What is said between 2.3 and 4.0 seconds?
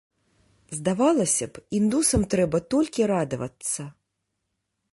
трэба толькі радавацца.